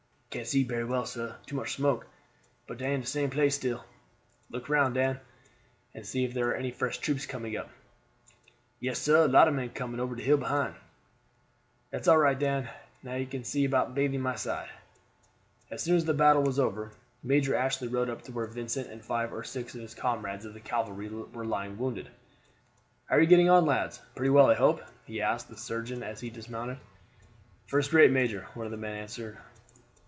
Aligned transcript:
"Can't 0.31 0.47
see 0.47 0.63
berry 0.63 0.85
well, 0.85 1.05
sah; 1.05 1.35
too 1.45 1.57
much 1.57 1.73
smoke. 1.75 2.07
But 2.65 2.77
dey 2.77 2.93
in 2.93 3.01
de 3.01 3.05
same 3.05 3.29
place 3.29 3.53
still." 3.55 3.83
"Look 4.49 4.69
round, 4.69 4.93
Dan, 4.95 5.19
and 5.93 6.05
see 6.07 6.23
if 6.23 6.33
there 6.33 6.47
are 6.47 6.55
any 6.55 6.71
fresh 6.71 6.99
troops 6.99 7.25
coming 7.25 7.57
up." 7.57 7.69
"Yes, 8.79 8.99
sah; 8.99 9.25
lot 9.25 9.49
of 9.49 9.53
men 9.53 9.71
coming 9.71 9.99
ober 9.99 10.15
de 10.15 10.23
hill 10.23 10.37
behind." 10.37 10.75
"That's 11.89 12.07
all 12.07 12.17
right, 12.17 12.39
Dan. 12.39 12.69
Now 13.03 13.15
you 13.15 13.25
can 13.27 13.43
see 13.43 13.65
about 13.65 13.89
this 13.89 13.95
bathing 13.95 14.21
my 14.21 14.35
side." 14.35 14.69
As 15.69 15.83
soon 15.83 15.97
as 15.97 16.05
the 16.05 16.13
battle 16.13 16.43
was 16.43 16.59
over 16.59 16.93
Major 17.21 17.53
Ashley 17.53 17.89
rode 17.89 18.09
up 18.09 18.21
to 18.21 18.31
where 18.31 18.45
Vincent 18.45 18.87
and 18.89 19.03
five 19.03 19.33
or 19.33 19.43
six 19.43 19.75
of 19.75 19.81
his 19.81 19.93
comrades 19.93 20.45
of 20.45 20.53
the 20.53 20.61
cavalry 20.61 21.09
were 21.09 21.45
lying 21.45 21.77
wounded. 21.77 22.07
"How 23.09 23.17
are 23.17 23.19
you 23.19 23.27
getting 23.27 23.49
on, 23.49 23.65
lads? 23.65 23.99
Pretty 24.15 24.29
well 24.29 24.49
I 24.49 24.53
hope?" 24.53 24.81
he 25.05 25.21
asked 25.21 25.49
the 25.49 25.57
surgeon 25.57 26.01
as 26.01 26.21
he 26.21 26.29
dismounted. 26.29 26.77
"First 27.67 27.91
rate, 27.91 28.11
major," 28.11 28.47
one 28.53 28.65
of 28.65 28.71
the 28.71 28.77
men 28.77 28.95
answered. 28.95 29.37